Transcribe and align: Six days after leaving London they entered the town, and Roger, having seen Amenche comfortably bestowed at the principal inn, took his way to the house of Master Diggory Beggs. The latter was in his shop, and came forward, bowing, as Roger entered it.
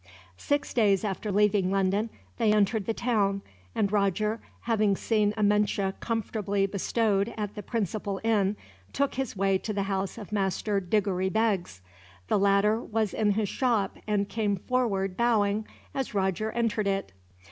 Six 0.39 0.73
days 0.73 1.03
after 1.05 1.31
leaving 1.31 1.69
London 1.69 2.09
they 2.39 2.51
entered 2.51 2.87
the 2.87 2.93
town, 2.95 3.43
and 3.75 3.91
Roger, 3.91 4.39
having 4.61 4.95
seen 4.95 5.31
Amenche 5.37 5.93
comfortably 5.99 6.65
bestowed 6.65 7.31
at 7.37 7.53
the 7.53 7.61
principal 7.61 8.19
inn, 8.23 8.57
took 8.93 9.13
his 9.13 9.37
way 9.37 9.59
to 9.59 9.73
the 9.73 9.83
house 9.83 10.17
of 10.17 10.31
Master 10.31 10.79
Diggory 10.79 11.29
Beggs. 11.29 11.81
The 12.29 12.39
latter 12.39 12.81
was 12.81 13.13
in 13.13 13.33
his 13.33 13.47
shop, 13.49 13.97
and 14.07 14.27
came 14.27 14.55
forward, 14.55 15.15
bowing, 15.15 15.67
as 15.93 16.15
Roger 16.15 16.49
entered 16.51 16.87
it. 16.87 17.11